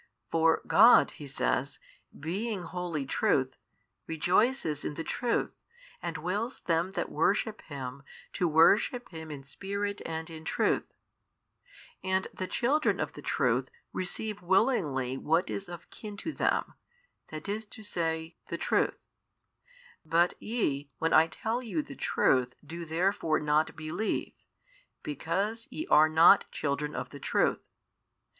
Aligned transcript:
For 0.31 0.63
God 0.65 1.11
(He 1.11 1.27
says) 1.27 1.77
being 2.19 2.63
wholly 2.63 3.05
Truth, 3.05 3.57
rejoices 4.07 4.83
in 4.83 4.95
the 4.95 5.03
truth 5.03 5.61
and 6.01 6.17
wills 6.17 6.61
them 6.65 6.93
that 6.93 7.11
worship 7.11 7.61
Him, 7.61 8.01
to 8.33 8.47
worship 8.47 9.09
Him 9.09 9.29
in 9.29 9.43
Spirit 9.43 10.01
and 10.03 10.27
in 10.31 10.43
truth. 10.43 10.95
And 12.03 12.27
the 12.33 12.47
children 12.47 12.99
of 12.99 13.13
the 13.13 13.21
truth 13.21 13.69
receive 13.93 14.41
willingly 14.41 15.17
what 15.19 15.51
is 15.51 15.69
of 15.69 15.87
kin 15.91 16.17
to 16.17 16.31
them, 16.33 16.73
i. 17.31 17.37
e., 17.37 18.35
the 18.47 18.57
Truth. 18.57 19.03
But 20.03 20.33
YE 20.39 20.89
when 20.97 21.13
I 21.13 21.27
tell 21.27 21.63
you 21.63 21.83
the 21.83 21.93
truth 21.95 22.55
do 22.65 22.85
therefore 22.85 23.39
not 23.39 23.75
believe, 23.75 24.33
because 25.03 25.67
ye 25.69 25.85
are 25.91 26.09
not 26.09 26.49
children 26.51 26.95
of 26.95 27.09
the 27.11 27.19
truth. 27.19 27.61